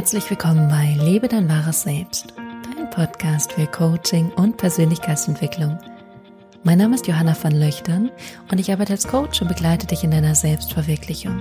Herzlich 0.00 0.30
willkommen 0.30 0.66
bei 0.70 0.96
Lebe 1.04 1.28
dein 1.28 1.46
wahres 1.46 1.82
Selbst, 1.82 2.32
dein 2.74 2.88
Podcast 2.88 3.52
für 3.52 3.66
Coaching 3.66 4.30
und 4.30 4.56
Persönlichkeitsentwicklung. 4.56 5.78
Mein 6.62 6.78
Name 6.78 6.94
ist 6.94 7.06
Johanna 7.06 7.36
van 7.38 7.52
Löchtern 7.52 8.10
und 8.50 8.58
ich 8.58 8.72
arbeite 8.72 8.94
als 8.94 9.06
Coach 9.06 9.42
und 9.42 9.48
begleite 9.48 9.86
dich 9.86 10.02
in 10.02 10.10
deiner 10.10 10.34
Selbstverwirklichung. 10.34 11.38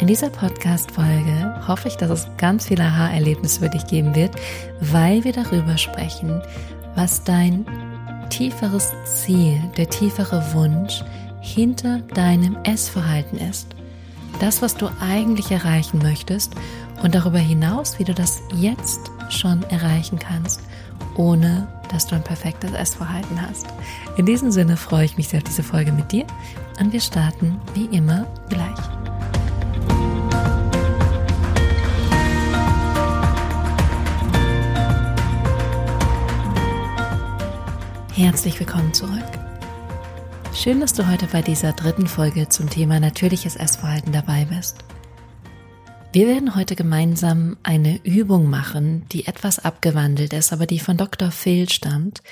In 0.00 0.06
dieser 0.06 0.30
Podcast-Folge 0.30 1.68
hoffe 1.68 1.88
ich, 1.88 1.96
dass 1.98 2.08
es 2.08 2.26
ganz 2.38 2.68
viele 2.68 2.84
Aha-Erlebnisse 2.84 3.60
für 3.60 3.68
dich 3.68 3.86
geben 3.86 4.14
wird, 4.14 4.34
weil 4.80 5.22
wir 5.22 5.34
darüber 5.34 5.76
sprechen, 5.76 6.40
was 6.94 7.22
dein 7.22 7.66
tieferes 8.30 8.94
Ziel, 9.04 9.60
der 9.76 9.90
tiefere 9.90 10.42
Wunsch 10.54 11.04
hinter 11.42 11.98
deinem 12.14 12.56
Essverhalten 12.64 13.36
ist. 13.36 13.66
Das, 14.40 14.62
was 14.62 14.74
du 14.74 14.88
eigentlich 15.00 15.50
erreichen 15.50 15.98
möchtest 15.98 16.54
und 17.02 17.14
darüber 17.14 17.38
hinaus, 17.38 17.98
wie 17.98 18.04
du 18.04 18.14
das 18.14 18.42
jetzt 18.54 19.10
schon 19.28 19.62
erreichen 19.64 20.18
kannst, 20.18 20.60
ohne 21.16 21.68
dass 21.90 22.06
du 22.06 22.14
ein 22.14 22.24
perfektes 22.24 22.72
Essverhalten 22.72 23.40
hast. 23.40 23.66
In 24.16 24.26
diesem 24.26 24.50
Sinne 24.50 24.76
freue 24.76 25.04
ich 25.04 25.16
mich 25.16 25.28
sehr 25.28 25.38
auf 25.38 25.44
diese 25.44 25.62
Folge 25.62 25.92
mit 25.92 26.12
dir 26.12 26.26
und 26.80 26.92
wir 26.92 27.00
starten 27.00 27.60
wie 27.74 27.86
immer 27.86 28.26
gleich. 28.48 28.78
Herzlich 38.14 38.58
willkommen 38.60 38.94
zurück. 38.94 39.22
Schön, 40.54 40.80
dass 40.80 40.92
du 40.92 41.08
heute 41.08 41.26
bei 41.26 41.42
dieser 41.42 41.72
dritten 41.72 42.06
Folge 42.06 42.48
zum 42.48 42.70
Thema 42.70 43.00
natürliches 43.00 43.56
Essverhalten 43.56 44.12
dabei 44.12 44.44
bist. 44.44 44.84
Wir 46.12 46.26
werden 46.26 46.54
heute 46.54 46.76
gemeinsam 46.76 47.56
eine 47.62 47.98
Übung 48.04 48.50
machen, 48.50 49.08
die 49.12 49.26
etwas 49.26 49.58
abgewandelt 49.58 50.34
ist, 50.34 50.52
aber 50.52 50.66
die 50.66 50.78
von 50.78 50.98
Dr. 50.98 51.30
Phil 51.30 51.70
stammt. 51.70 52.22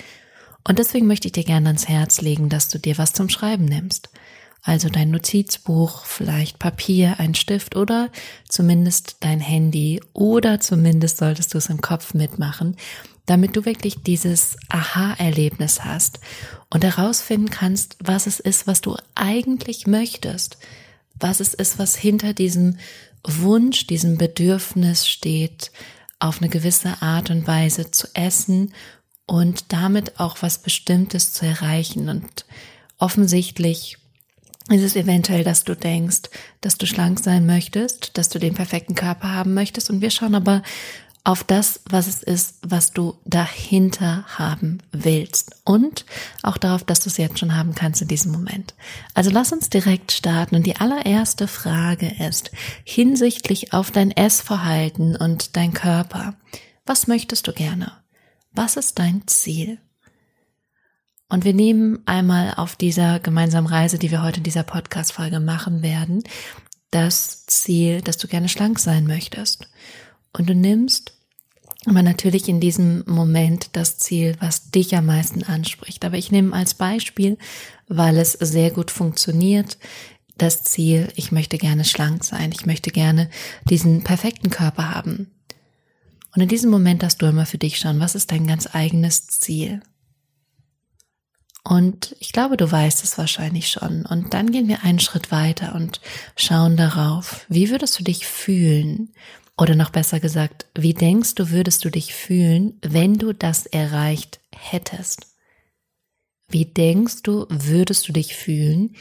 Und 0.68 0.78
deswegen 0.78 1.06
möchte 1.06 1.28
ich 1.28 1.32
dir 1.32 1.44
gerne 1.44 1.68
ans 1.68 1.88
Herz 1.88 2.20
legen, 2.20 2.50
dass 2.50 2.68
du 2.68 2.78
dir 2.78 2.98
was 2.98 3.14
zum 3.14 3.30
Schreiben 3.30 3.64
nimmst. 3.64 4.10
Also 4.62 4.90
dein 4.90 5.10
Notizbuch, 5.10 6.04
vielleicht 6.04 6.58
Papier, 6.58 7.14
ein 7.20 7.34
Stift 7.34 7.74
oder 7.74 8.10
zumindest 8.46 9.16
dein 9.20 9.40
Handy 9.40 10.02
oder 10.12 10.60
zumindest 10.60 11.16
solltest 11.16 11.54
du 11.54 11.58
es 11.58 11.70
im 11.70 11.80
Kopf 11.80 12.12
mitmachen, 12.12 12.76
damit 13.24 13.56
du 13.56 13.64
wirklich 13.64 14.02
dieses 14.02 14.58
Aha-Erlebnis 14.68 15.86
hast 15.86 16.20
und 16.68 16.84
herausfinden 16.84 17.48
kannst, 17.48 17.96
was 17.98 18.26
es 18.26 18.40
ist, 18.40 18.66
was 18.66 18.82
du 18.82 18.96
eigentlich 19.14 19.86
möchtest, 19.86 20.58
was 21.18 21.40
es 21.40 21.54
ist, 21.54 21.78
was 21.78 21.96
hinter 21.96 22.34
diesem 22.34 22.76
Wunsch, 23.24 23.86
diesem 23.86 24.18
Bedürfnis 24.18 25.08
steht, 25.08 25.70
auf 26.18 26.40
eine 26.40 26.50
gewisse 26.50 27.00
Art 27.00 27.30
und 27.30 27.46
Weise 27.46 27.90
zu 27.90 28.08
essen 28.14 28.74
und 29.26 29.72
damit 29.72 30.20
auch 30.20 30.38
was 30.40 30.58
Bestimmtes 30.58 31.32
zu 31.32 31.46
erreichen. 31.46 32.08
Und 32.08 32.44
offensichtlich 32.98 33.96
ist 34.68 34.82
es 34.82 34.96
eventuell, 34.96 35.44
dass 35.44 35.64
du 35.64 35.74
denkst, 35.74 36.30
dass 36.60 36.78
du 36.78 36.86
schlank 36.86 37.20
sein 37.20 37.46
möchtest, 37.46 38.16
dass 38.18 38.28
du 38.28 38.38
den 38.38 38.54
perfekten 38.54 38.94
Körper 38.94 39.32
haben 39.32 39.54
möchtest. 39.54 39.90
Und 39.90 40.00
wir 40.00 40.10
schauen 40.10 40.34
aber 40.34 40.62
auf 41.22 41.44
das, 41.44 41.80
was 41.88 42.06
es 42.06 42.22
ist, 42.22 42.56
was 42.62 42.92
du 42.92 43.18
dahinter 43.24 44.24
haben 44.26 44.78
willst 44.90 45.54
und 45.64 46.06
auch 46.42 46.56
darauf, 46.56 46.82
dass 46.82 47.00
du 47.00 47.10
es 47.10 47.18
jetzt 47.18 47.38
schon 47.38 47.54
haben 47.54 47.74
kannst 47.74 48.00
in 48.00 48.08
diesem 48.08 48.32
Moment. 48.32 48.74
Also 49.14 49.30
lass 49.30 49.52
uns 49.52 49.68
direkt 49.68 50.12
starten 50.12 50.56
und 50.56 50.66
die 50.66 50.76
allererste 50.76 51.46
Frage 51.46 52.10
ist 52.26 52.50
hinsichtlich 52.84 53.72
auf 53.72 53.90
dein 53.90 54.10
Essverhalten 54.10 55.14
und 55.14 55.56
dein 55.56 55.74
Körper. 55.74 56.34
Was 56.86 57.06
möchtest 57.06 57.46
du 57.46 57.52
gerne? 57.52 57.92
Was 58.52 58.76
ist 58.76 58.98
dein 58.98 59.22
Ziel? 59.26 59.78
Und 61.28 61.44
wir 61.44 61.54
nehmen 61.54 62.00
einmal 62.06 62.54
auf 62.56 62.74
dieser 62.74 63.20
gemeinsamen 63.20 63.68
Reise, 63.68 63.98
die 63.98 64.10
wir 64.10 64.22
heute 64.22 64.38
in 64.38 64.44
dieser 64.44 64.64
Podcast-Folge 64.64 65.38
machen 65.38 65.82
werden, 65.82 66.24
das 66.90 67.46
Ziel, 67.46 68.02
dass 68.02 68.16
du 68.16 68.26
gerne 68.26 68.48
schlank 68.48 68.80
sein 68.80 69.06
möchtest. 69.06 69.68
Und 70.32 70.48
du 70.48 70.54
nimmst 70.54 71.12
aber 71.86 72.02
natürlich 72.02 72.48
in 72.48 72.60
diesem 72.60 73.04
Moment 73.06 73.70
das 73.72 73.96
Ziel, 73.96 74.36
was 74.38 74.70
dich 74.70 74.94
am 74.96 75.06
meisten 75.06 75.42
anspricht. 75.42 76.04
Aber 76.04 76.18
ich 76.18 76.30
nehme 76.30 76.54
als 76.54 76.74
Beispiel, 76.74 77.38
weil 77.88 78.18
es 78.18 78.32
sehr 78.32 78.70
gut 78.70 78.90
funktioniert, 78.90 79.78
das 80.36 80.62
Ziel, 80.64 81.08
ich 81.16 81.32
möchte 81.32 81.58
gerne 81.58 81.84
schlank 81.84 82.24
sein, 82.24 82.52
ich 82.52 82.66
möchte 82.66 82.90
gerne 82.90 83.30
diesen 83.68 84.04
perfekten 84.04 84.50
Körper 84.50 84.94
haben. 84.94 85.30
Und 86.34 86.42
in 86.42 86.48
diesem 86.48 86.70
Moment 86.70 87.02
hast 87.02 87.20
du 87.22 87.26
immer 87.26 87.46
für 87.46 87.58
dich 87.58 87.78
schauen, 87.78 88.00
was 88.00 88.14
ist 88.14 88.30
dein 88.30 88.46
ganz 88.46 88.68
eigenes 88.74 89.26
Ziel? 89.26 89.80
Und 91.62 92.16
ich 92.20 92.32
glaube, 92.32 92.56
du 92.56 92.70
weißt 92.70 93.04
es 93.04 93.18
wahrscheinlich 93.18 93.68
schon. 93.68 94.06
Und 94.06 94.32
dann 94.32 94.50
gehen 94.50 94.68
wir 94.68 94.82
einen 94.82 95.00
Schritt 95.00 95.30
weiter 95.30 95.74
und 95.74 96.00
schauen 96.36 96.76
darauf, 96.76 97.44
wie 97.48 97.70
würdest 97.70 97.98
du 97.98 98.04
dich 98.04 98.26
fühlen? 98.26 99.12
Oder 99.60 99.74
noch 99.74 99.90
besser 99.90 100.20
gesagt, 100.20 100.64
wie 100.74 100.94
denkst 100.94 101.34
du, 101.34 101.50
würdest 101.50 101.84
du 101.84 101.90
dich 101.90 102.14
fühlen, 102.14 102.78
wenn 102.80 103.18
du 103.18 103.34
das 103.34 103.66
erreicht 103.66 104.40
hättest? 104.56 105.26
Wie 106.48 106.64
denkst 106.64 107.22
du, 107.24 107.44
würdest 107.50 108.08
du 108.08 108.14
dich 108.14 108.34
fühlen, 108.34 108.96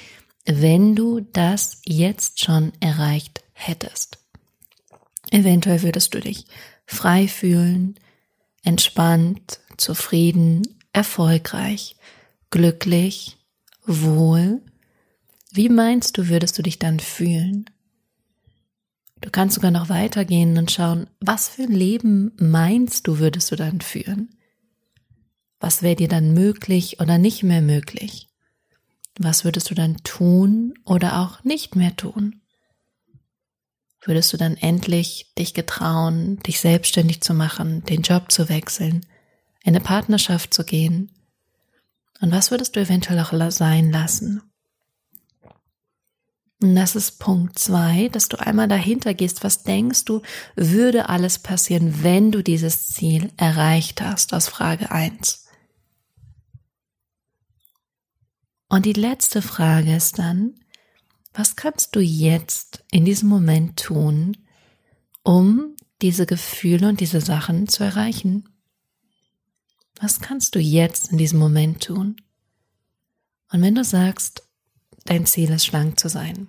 wenn 0.45 0.97
du 0.97 1.21
das 1.21 1.81
jetzt 1.85 2.43
schon 2.43 2.73
erreicht 2.81 3.41
hättest? 3.53 4.19
Eventuell 5.31 5.81
würdest 5.81 6.13
du 6.13 6.19
dich 6.19 6.45
frei 6.85 7.29
fühlen, 7.29 7.95
entspannt, 8.61 9.61
zufrieden, 9.77 10.63
erfolgreich, 10.91 11.95
glücklich, 12.49 13.37
wohl? 13.85 14.61
Wie 15.51 15.69
meinst 15.69 16.17
du, 16.17 16.27
würdest 16.27 16.57
du 16.57 16.63
dich 16.63 16.79
dann 16.79 16.99
fühlen? 16.99 17.69
Du 19.21 19.29
kannst 19.29 19.55
sogar 19.55 19.71
noch 19.71 19.89
weitergehen 19.89 20.57
und 20.57 20.71
schauen, 20.71 21.07
was 21.19 21.49
für 21.49 21.63
ein 21.63 21.71
Leben 21.71 22.31
meinst 22.39 23.07
du, 23.07 23.19
würdest 23.19 23.51
du 23.51 23.55
dann 23.55 23.81
führen? 23.81 24.29
Was 25.59 25.83
wäre 25.83 25.95
dir 25.95 26.07
dann 26.07 26.33
möglich 26.33 26.99
oder 27.01 27.17
nicht 27.17 27.43
mehr 27.43 27.61
möglich? 27.61 28.29
Was 29.17 29.43
würdest 29.43 29.69
du 29.69 29.75
dann 29.75 29.97
tun 30.03 30.73
oder 30.85 31.19
auch 31.19 31.43
nicht 31.43 31.75
mehr 31.75 31.95
tun? 31.95 32.41
Würdest 34.01 34.31
du 34.31 34.37
dann 34.37 34.55
endlich 34.55 35.33
dich 35.37 35.53
getrauen, 35.53 36.39
dich 36.39 36.61
selbstständig 36.61 37.21
zu 37.21 37.33
machen, 37.33 37.83
den 37.83 38.01
Job 38.01 38.31
zu 38.31 38.47
wechseln, 38.47 39.05
in 39.63 39.75
eine 39.75 39.81
Partnerschaft 39.81 40.53
zu 40.53 40.63
gehen, 40.63 41.11
und 42.21 42.31
was 42.31 42.51
würdest 42.51 42.75
du 42.75 42.81
eventuell 42.81 43.19
auch 43.19 43.51
sein 43.51 43.91
lassen? 43.91 44.41
Und 46.61 46.75
das 46.75 46.95
ist 46.95 47.19
Punkt 47.19 47.57
zwei, 47.57 48.09
dass 48.09 48.27
du 48.27 48.37
einmal 48.37 48.67
dahinter 48.67 49.13
gehst. 49.13 49.43
Was 49.43 49.63
denkst 49.63 50.03
du, 50.05 50.21
würde 50.55 51.07
alles 51.07 51.39
passieren, 51.39 52.03
wenn 52.03 52.31
du 52.31 52.43
dieses 52.43 52.89
Ziel 52.89 53.31
erreicht 53.37 54.01
hast? 54.01 54.33
Aus 54.33 54.49
Frage 54.49 54.91
eins. 54.91 55.45
Und 58.67 58.85
die 58.85 58.93
letzte 58.93 59.41
Frage 59.41 59.95
ist 59.95 60.19
dann, 60.19 60.53
was 61.33 61.55
kannst 61.55 61.95
du 61.95 62.01
jetzt 62.01 62.83
in 62.91 63.05
diesem 63.05 63.29
Moment 63.29 63.79
tun, 63.79 64.37
um 65.23 65.75
diese 66.01 66.25
Gefühle 66.25 66.89
und 66.89 66.99
diese 66.99 67.21
Sachen 67.21 67.67
zu 67.67 67.83
erreichen? 67.83 68.49
Was 69.99 70.19
kannst 70.19 70.55
du 70.55 70.59
jetzt 70.59 71.11
in 71.11 71.17
diesem 71.17 71.39
Moment 71.39 71.83
tun? 71.83 72.17
Und 73.51 73.61
wenn 73.61 73.75
du 73.75 73.83
sagst, 73.83 74.48
dein 75.09 75.25
Ziel 75.25 75.51
ist 75.51 75.65
schlank 75.65 75.99
zu 75.99 76.07
sein, 76.07 76.47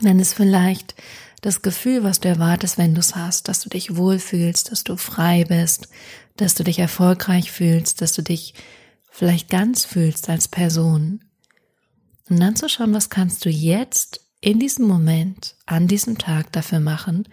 dann 0.00 0.18
ist 0.18 0.34
vielleicht 0.34 0.94
das 1.40 1.62
Gefühl, 1.62 2.04
was 2.04 2.20
du 2.20 2.28
erwartest, 2.28 2.78
wenn 2.78 2.94
du 2.94 3.00
es 3.00 3.16
hast, 3.16 3.48
dass 3.48 3.60
du 3.60 3.68
dich 3.68 3.96
wohlfühlst, 3.96 4.70
dass 4.70 4.84
du 4.84 4.96
frei 4.96 5.44
bist, 5.44 5.88
dass 6.36 6.54
du 6.54 6.62
dich 6.62 6.78
erfolgreich 6.78 7.50
fühlst, 7.50 8.00
dass 8.00 8.12
du 8.12 8.22
dich 8.22 8.54
vielleicht 9.10 9.50
ganz 9.50 9.84
fühlst 9.84 10.28
als 10.30 10.46
Person. 10.48 11.24
Und 12.30 12.38
dann 12.40 12.56
zu 12.56 12.68
schauen, 12.68 12.94
was 12.94 13.10
kannst 13.10 13.44
du 13.44 13.50
jetzt 13.50 14.20
in 14.40 14.60
diesem 14.60 14.86
Moment, 14.86 15.56
an 15.66 15.88
diesem 15.88 16.16
Tag 16.16 16.52
dafür 16.52 16.80
machen, 16.80 17.28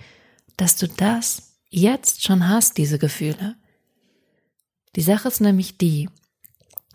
dass 0.57 0.75
du 0.75 0.87
das 0.87 1.53
jetzt 1.69 2.23
schon 2.23 2.49
hast, 2.49 2.77
diese 2.77 2.97
Gefühle. 2.97 3.55
Die 4.95 5.01
Sache 5.01 5.27
ist 5.27 5.39
nämlich 5.39 5.77
die, 5.77 6.09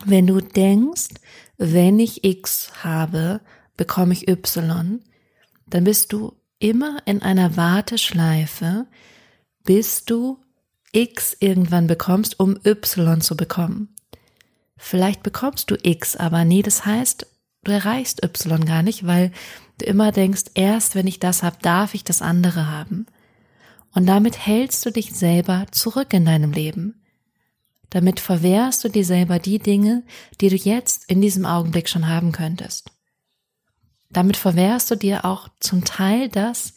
wenn 0.03 0.27
du 0.27 0.41
denkst, 0.41 1.09
wenn 1.57 1.99
ich 1.99 2.23
X 2.23 2.83
habe, 2.83 3.41
bekomme 3.77 4.13
ich 4.13 4.27
Y, 4.27 4.99
dann 5.67 5.83
bist 5.83 6.11
du 6.11 6.33
immer 6.59 6.99
in 7.05 7.21
einer 7.21 7.55
Warteschleife, 7.57 8.87
bis 9.63 10.05
du 10.05 10.39
X 10.91 11.35
irgendwann 11.39 11.87
bekommst, 11.87 12.39
um 12.39 12.57
Y 12.65 13.21
zu 13.21 13.35
bekommen. 13.35 13.93
Vielleicht 14.77 15.23
bekommst 15.23 15.71
du 15.71 15.77
X, 15.81 16.15
aber 16.15 16.45
nee, 16.45 16.61
das 16.61 16.85
heißt, 16.85 17.27
du 17.63 17.71
erreichst 17.71 18.23
Y 18.23 18.65
gar 18.65 18.83
nicht, 18.83 19.05
weil 19.05 19.31
du 19.79 19.85
immer 19.85 20.11
denkst, 20.11 20.43
erst 20.53 20.95
wenn 20.95 21.07
ich 21.07 21.19
das 21.19 21.43
habe, 21.43 21.57
darf 21.61 21.93
ich 21.93 22.03
das 22.03 22.21
andere 22.21 22.69
haben. 22.69 23.05
Und 23.93 24.05
damit 24.05 24.45
hältst 24.45 24.85
du 24.85 24.91
dich 24.91 25.13
selber 25.13 25.65
zurück 25.71 26.13
in 26.13 26.25
deinem 26.25 26.51
Leben. 26.51 27.01
Damit 27.89 28.19
verwehrst 28.19 28.83
du 28.83 28.89
dir 28.89 29.05
selber 29.05 29.39
die 29.39 29.59
Dinge, 29.59 30.03
die 30.41 30.49
du 30.49 30.55
jetzt 30.55 31.09
in 31.09 31.21
diesem 31.21 31.45
Augenblick 31.45 31.87
schon 31.87 32.07
haben 32.07 32.31
könntest. 32.31 32.91
Damit 34.09 34.37
verwehrst 34.37 34.91
du 34.91 34.95
dir 34.95 35.25
auch 35.25 35.49
zum 35.59 35.83
Teil 35.83 36.29
das, 36.29 36.73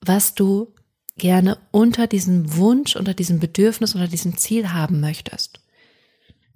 was 0.00 0.34
du 0.34 0.74
gerne 1.16 1.58
unter 1.72 2.06
diesem 2.06 2.56
Wunsch, 2.56 2.96
unter 2.96 3.12
diesem 3.12 3.40
Bedürfnis, 3.40 3.94
unter 3.94 4.08
diesem 4.08 4.36
Ziel 4.36 4.72
haben 4.72 5.00
möchtest. 5.00 5.60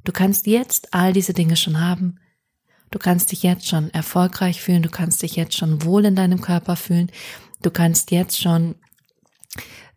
Du 0.04 0.12
kannst 0.12 0.46
jetzt 0.46 0.94
all 0.94 1.12
diese 1.12 1.32
Dinge 1.32 1.56
schon 1.56 1.80
haben. 1.80 2.18
Du 2.90 2.98
kannst 2.98 3.32
dich 3.32 3.42
jetzt 3.42 3.66
schon 3.66 3.92
erfolgreich 3.92 4.60
fühlen, 4.60 4.82
du 4.82 4.90
kannst 4.90 5.22
dich 5.22 5.36
jetzt 5.36 5.56
schon 5.56 5.84
wohl 5.84 6.04
in 6.04 6.14
deinem 6.14 6.40
Körper 6.40 6.76
fühlen, 6.76 7.10
du 7.62 7.70
kannst 7.70 8.10
jetzt 8.10 8.40
schon 8.40 8.74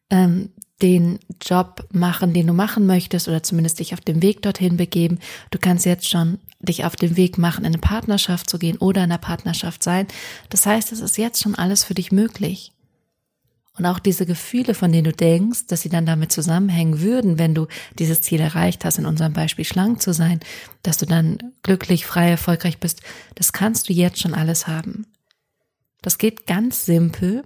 ähm, 0.10 0.54
den 0.82 1.20
Job 1.42 1.88
machen, 1.92 2.34
den 2.34 2.48
du 2.48 2.54
machen 2.54 2.86
möchtest 2.86 3.28
oder 3.28 3.44
zumindest 3.44 3.80
dich 3.80 3.94
auf 3.94 4.02
dem 4.02 4.22
Weg 4.22 4.42
dorthin 4.42 4.78
begeben. 4.78 5.20
Du 5.52 5.58
kannst 5.58 5.86
jetzt 5.86 6.10
schon 6.10 6.40
dich 6.60 6.84
auf 6.84 6.96
den 6.96 7.16
Weg 7.16 7.38
machen, 7.38 7.62
in 7.62 7.68
eine 7.74 7.78
Partnerschaft 7.78 8.50
zu 8.50 8.60
gehen 8.60 8.78
oder 8.78 9.04
in 9.04 9.12
einer 9.12 9.18
Partnerschaft 9.18 9.84
sein. 9.84 10.08
Das 10.50 10.66
heißt, 10.66 10.92
es 10.92 11.00
ist 11.00 11.18
jetzt 11.18 11.42
schon 11.42 11.56
alles 11.56 11.84
für 11.84 11.94
dich 11.94 12.12
möglich. 12.12 12.74
Und 13.78 13.86
auch 13.86 14.00
diese 14.00 14.26
Gefühle, 14.26 14.74
von 14.74 14.92
denen 14.92 15.04
du 15.06 15.12
denkst, 15.12 15.68
dass 15.68 15.82
sie 15.82 15.90
dann 15.90 16.06
damit 16.06 16.32
zusammenhängen 16.32 17.02
würden, 17.02 17.38
wenn 17.38 17.54
du 17.54 17.68
dieses 18.00 18.22
Ziel 18.22 18.40
erreicht 18.40 18.86
hast, 18.86 19.00
in 19.00 19.06
unserem 19.06 19.34
Beispiel 19.34 19.66
schlank 19.66 20.02
zu 20.02 20.14
sein, 20.14 20.40
dass 20.82 20.98
du 20.98 21.06
dann 21.06 21.38
glücklich, 21.62 22.06
frei, 22.06 22.30
erfolgreich 22.30 22.80
bist, 22.80 23.02
das 23.36 23.52
kannst 23.52 23.90
du 23.90 23.94
jetzt 23.94 24.20
schon 24.20 24.34
alles 24.34 24.68
haben. 24.68 25.08
Das 26.02 26.18
geht 26.18 26.48
ganz 26.48 26.86
simpel 26.86 27.44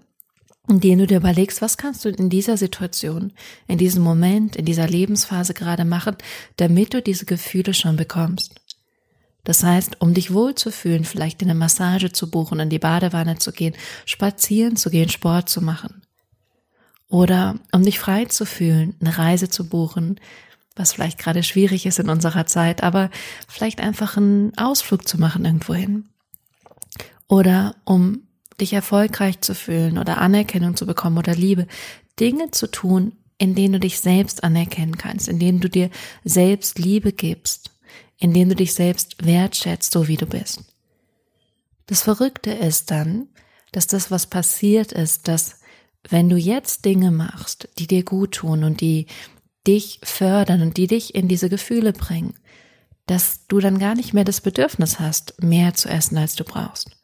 indem 0.69 0.99
du 0.99 1.07
dir 1.07 1.17
überlegst, 1.17 1.61
was 1.61 1.77
kannst 1.77 2.05
du 2.05 2.09
in 2.09 2.29
dieser 2.29 2.55
Situation, 2.55 3.33
in 3.67 3.77
diesem 3.77 4.03
Moment, 4.03 4.55
in 4.55 4.65
dieser 4.65 4.87
Lebensphase 4.87 5.53
gerade 5.53 5.83
machen, 5.83 6.15
damit 6.57 6.93
du 6.93 7.01
diese 7.01 7.25
Gefühle 7.25 7.73
schon 7.73 7.95
bekommst. 7.95 8.55
Das 9.43 9.63
heißt, 9.63 9.99
um 9.99 10.13
dich 10.13 10.31
wohlzufühlen, 10.33 11.05
vielleicht 11.05 11.41
in 11.41 11.49
eine 11.49 11.57
Massage 11.57 12.11
zu 12.11 12.29
buchen, 12.29 12.59
in 12.59 12.69
die 12.69 12.77
Badewanne 12.77 13.39
zu 13.39 13.51
gehen, 13.51 13.73
spazieren 14.05 14.75
zu 14.75 14.91
gehen, 14.91 15.09
Sport 15.09 15.49
zu 15.49 15.61
machen. 15.61 16.01
Oder 17.07 17.55
um 17.71 17.83
dich 17.83 17.97
frei 17.97 18.25
zu 18.25 18.45
fühlen, 18.45 18.95
eine 19.01 19.17
Reise 19.17 19.49
zu 19.49 19.67
buchen, 19.67 20.19
was 20.75 20.93
vielleicht 20.93 21.17
gerade 21.17 21.41
schwierig 21.41 21.87
ist 21.87 21.97
in 21.97 22.09
unserer 22.09 22.45
Zeit, 22.45 22.83
aber 22.83 23.09
vielleicht 23.47 23.79
einfach 23.79 24.17
einen 24.17 24.55
Ausflug 24.57 25.07
zu 25.07 25.19
machen 25.19 25.45
irgendwohin. 25.45 26.05
Oder 27.27 27.75
um 27.85 28.28
dich 28.59 28.73
erfolgreich 28.73 29.41
zu 29.41 29.55
fühlen 29.55 29.97
oder 29.97 30.19
Anerkennung 30.19 30.75
zu 30.75 30.85
bekommen 30.85 31.17
oder 31.17 31.35
Liebe, 31.35 31.67
Dinge 32.19 32.51
zu 32.51 32.67
tun, 32.67 33.13
in 33.37 33.55
denen 33.55 33.73
du 33.73 33.79
dich 33.79 33.99
selbst 33.99 34.43
anerkennen 34.43 34.97
kannst, 34.97 35.27
in 35.27 35.39
denen 35.39 35.59
du 35.61 35.69
dir 35.69 35.89
selbst 36.23 36.77
Liebe 36.77 37.13
gibst, 37.13 37.71
in 38.17 38.33
denen 38.33 38.49
du 38.49 38.55
dich 38.55 38.73
selbst 38.73 39.25
wertschätzt, 39.25 39.91
so 39.91 40.07
wie 40.07 40.17
du 40.17 40.25
bist. 40.25 40.63
Das 41.87 42.03
Verrückte 42.03 42.51
ist 42.51 42.91
dann, 42.91 43.29
dass 43.71 43.87
das, 43.87 44.11
was 44.11 44.27
passiert 44.27 44.91
ist, 44.91 45.27
dass 45.27 45.59
wenn 46.07 46.29
du 46.29 46.37
jetzt 46.37 46.85
Dinge 46.85 47.11
machst, 47.11 47.69
die 47.77 47.87
dir 47.87 48.03
gut 48.03 48.33
tun 48.35 48.63
und 48.63 48.81
die 48.81 49.07
dich 49.65 49.99
fördern 50.03 50.61
und 50.61 50.77
die 50.77 50.87
dich 50.87 51.15
in 51.15 51.27
diese 51.27 51.49
Gefühle 51.49 51.93
bringen, 51.93 52.35
dass 53.05 53.47
du 53.47 53.59
dann 53.59 53.79
gar 53.79 53.95
nicht 53.95 54.13
mehr 54.13 54.23
das 54.23 54.41
Bedürfnis 54.41 54.99
hast, 54.99 55.41
mehr 55.41 55.73
zu 55.73 55.89
essen, 55.89 56.17
als 56.17 56.35
du 56.35 56.43
brauchst. 56.43 56.98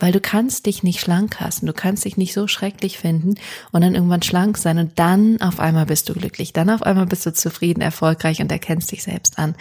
Weil 0.00 0.12
du 0.12 0.20
kannst 0.20 0.64
dich 0.64 0.82
nicht 0.82 0.98
schlank 0.98 1.40
hassen, 1.40 1.66
du 1.66 1.74
kannst 1.74 2.06
dich 2.06 2.16
nicht 2.16 2.32
so 2.32 2.48
schrecklich 2.48 2.98
finden 2.98 3.34
und 3.70 3.82
dann 3.82 3.94
irgendwann 3.94 4.22
schlank 4.22 4.56
sein 4.56 4.78
und 4.78 4.98
dann 4.98 5.40
auf 5.42 5.60
einmal 5.60 5.86
bist 5.86 6.08
du 6.08 6.14
glücklich, 6.14 6.54
dann 6.54 6.70
auf 6.70 6.82
einmal 6.82 7.06
bist 7.06 7.26
du 7.26 7.34
zufrieden, 7.34 7.82
erfolgreich 7.82 8.40
und 8.40 8.50
erkennst 8.50 8.90
dich 8.90 9.02
selbst 9.02 9.38
an. 9.38 9.54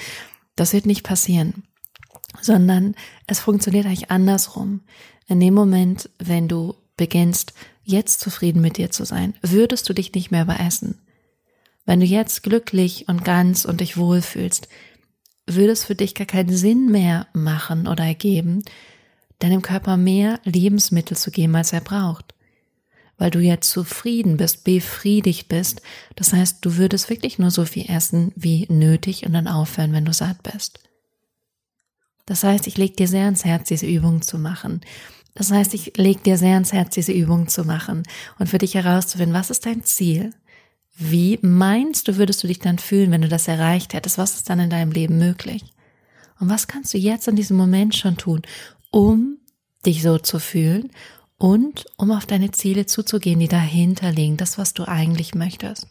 Das 0.55 0.73
wird 0.73 0.85
nicht 0.85 1.03
passieren, 1.03 1.63
sondern 2.41 2.95
es 3.27 3.39
funktioniert 3.41 3.85
eigentlich 3.85 4.11
andersrum. 4.11 4.81
In 5.27 5.41
dem 5.41 5.53
Moment, 5.53 6.09
wenn 6.19 6.47
du 6.47 6.73
beginnst, 6.95 7.53
jetzt 7.83 8.21
zufrieden 8.21 8.61
mit 8.61 8.77
dir 8.77 8.91
zu 8.91 9.05
sein, 9.05 9.33
würdest 9.41 9.89
du 9.89 9.93
dich 9.93 10.13
nicht 10.13 10.31
mehr 10.31 10.43
überessen. 10.43 11.01
Wenn 11.85 11.99
du 11.99 12.05
jetzt 12.05 12.43
glücklich 12.43 13.09
und 13.09 13.25
ganz 13.25 13.65
und 13.65 13.81
dich 13.81 13.97
wohlfühlst, 13.97 14.69
würde 15.47 15.71
es 15.71 15.83
für 15.83 15.95
dich 15.95 16.15
gar 16.15 16.27
keinen 16.27 16.55
Sinn 16.55 16.91
mehr 16.91 17.27
machen 17.33 17.87
oder 17.87 18.05
ergeben, 18.05 18.63
deinem 19.39 19.61
Körper 19.61 19.97
mehr 19.97 20.39
Lebensmittel 20.43 21.17
zu 21.17 21.31
geben, 21.31 21.55
als 21.55 21.73
er 21.73 21.81
braucht. 21.81 22.35
Weil 23.17 23.31
du 23.31 23.39
ja 23.39 23.59
zufrieden 23.59 24.37
bist, 24.37 24.63
befriedigt 24.63 25.49
bist. 25.49 25.81
Das 26.15 26.31
heißt, 26.31 26.63
du 26.63 26.77
würdest 26.77 27.09
wirklich 27.09 27.39
nur 27.39 27.51
so 27.51 27.65
viel 27.65 27.89
essen 27.89 28.31
wie 28.35 28.65
nötig 28.69 29.25
und 29.25 29.33
dann 29.33 29.47
aufhören, 29.47 29.91
wenn 29.91 30.05
du 30.05 30.13
satt 30.13 30.41
bist. 30.43 30.79
Das 32.25 32.43
heißt, 32.43 32.67
ich 32.67 32.77
leg 32.77 32.95
dir 32.95 33.07
sehr 33.07 33.25
ans 33.25 33.43
Herz, 33.43 33.69
diese 33.69 33.87
Übung 33.87 34.21
zu 34.21 34.37
machen. 34.37 34.81
Das 35.33 35.51
heißt, 35.51 35.73
ich 35.73 35.97
leg 35.97 36.23
dir 36.23 36.37
sehr 36.37 36.53
ans 36.53 36.73
Herz, 36.73 36.93
diese 36.93 37.11
Übung 37.11 37.47
zu 37.47 37.63
machen 37.63 38.03
und 38.37 38.47
für 38.47 38.57
dich 38.57 38.75
herauszufinden, 38.75 39.33
was 39.33 39.49
ist 39.49 39.65
dein 39.65 39.83
Ziel? 39.83 40.31
Wie 40.95 41.39
meinst 41.41 42.07
du, 42.07 42.17
würdest 42.17 42.43
du 42.43 42.47
dich 42.47 42.59
dann 42.59 42.77
fühlen, 42.77 43.11
wenn 43.11 43.21
du 43.21 43.29
das 43.29 43.47
erreicht 43.47 43.93
hättest? 43.93 44.17
Was 44.17 44.35
ist 44.35 44.49
dann 44.49 44.59
in 44.59 44.69
deinem 44.69 44.91
Leben 44.91 45.17
möglich? 45.17 45.63
Und 46.39 46.49
was 46.49 46.67
kannst 46.67 46.93
du 46.93 46.97
jetzt 46.97 47.27
in 47.27 47.35
diesem 47.35 47.57
Moment 47.57 47.95
schon 47.95 48.17
tun, 48.17 48.41
um 48.91 49.37
dich 49.85 50.01
so 50.01 50.17
zu 50.17 50.39
fühlen 50.39 50.91
und 51.37 51.85
um 51.97 52.11
auf 52.11 52.25
deine 52.25 52.51
Ziele 52.51 52.85
zuzugehen, 52.85 53.39
die 53.39 53.47
dahinter 53.47 54.11
liegen, 54.11 54.37
das, 54.37 54.57
was 54.57 54.73
du 54.73 54.87
eigentlich 54.87 55.35
möchtest. 55.35 55.87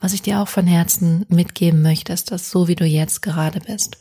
Was 0.00 0.12
ich 0.12 0.22
dir 0.22 0.40
auch 0.40 0.48
von 0.48 0.66
Herzen 0.66 1.24
mitgeben 1.28 1.82
möchte, 1.82 2.12
ist, 2.12 2.30
dass 2.30 2.50
so 2.50 2.68
wie 2.68 2.76
du 2.76 2.84
jetzt 2.84 3.20
gerade 3.20 3.60
bist, 3.60 3.98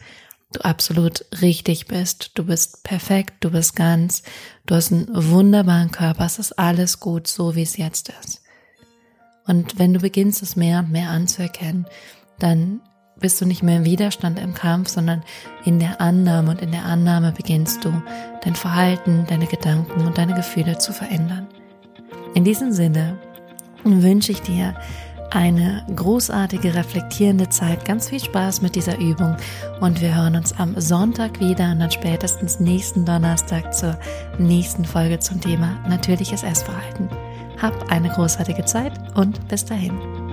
du 0.53 0.61
absolut 0.61 1.25
richtig 1.41 1.87
bist, 1.87 2.31
du 2.35 2.45
bist 2.45 2.83
perfekt, 2.83 3.35
du 3.41 3.51
bist 3.51 3.75
ganz, 3.75 4.23
du 4.65 4.75
hast 4.75 4.91
einen 4.91 5.07
wunderbaren 5.11 5.91
Körper, 5.91 6.25
es 6.25 6.39
ist 6.39 6.53
alles 6.53 6.99
gut, 6.99 7.27
so 7.27 7.55
wie 7.55 7.63
es 7.63 7.77
jetzt 7.77 8.11
ist. 8.21 8.41
Und 9.45 9.79
wenn 9.79 9.93
du 9.93 9.99
beginnst, 9.99 10.41
es 10.43 10.55
mehr 10.55 10.79
und 10.79 10.91
mehr 10.91 11.09
anzuerkennen, 11.09 11.85
dann 12.39 12.81
bist 13.19 13.41
du 13.41 13.45
nicht 13.45 13.63
mehr 13.63 13.77
im 13.77 13.85
Widerstand 13.85 14.39
im 14.39 14.53
Kampf, 14.53 14.89
sondern 14.89 15.23
in 15.65 15.79
der 15.79 16.01
Annahme 16.01 16.51
und 16.51 16.61
in 16.61 16.71
der 16.71 16.85
Annahme 16.85 17.31
beginnst 17.31 17.83
du 17.83 18.01
dein 18.43 18.55
Verhalten, 18.55 19.25
deine 19.27 19.47
Gedanken 19.47 20.05
und 20.05 20.17
deine 20.17 20.36
Gefühle 20.36 20.77
zu 20.77 20.93
verändern. 20.93 21.47
In 22.33 22.43
diesem 22.43 22.71
Sinne 22.71 23.17
wünsche 23.83 24.31
ich 24.31 24.41
dir 24.41 24.75
eine 25.31 25.86
großartige, 25.93 26.75
reflektierende 26.75 27.50
Zeit, 27.50 27.83
ganz 27.86 28.09
viel 28.09 28.19
Spaß 28.19 28.62
mit 28.62 28.75
dieser 28.75 28.97
Übung 28.97 29.36
und 29.81 30.01
wir 30.01 30.15
hören 30.15 30.36
uns 30.36 30.57
am 30.57 30.79
Sonntag 30.79 31.39
wieder 31.39 31.71
und 31.71 31.79
dann 31.79 31.91
spätestens 31.91 32.59
nächsten 32.59 33.05
Donnerstag 33.05 33.74
zur 33.74 33.97
nächsten 34.38 34.86
Folge 34.86 35.19
zum 35.19 35.41
Thema 35.41 35.79
natürliches 35.88 36.43
Essverhalten. 36.43 37.09
Hab 37.62 37.91
eine 37.91 38.09
großartige 38.09 38.65
Zeit 38.65 38.93
und 39.15 39.45
bis 39.47 39.65
dahin. 39.65 40.26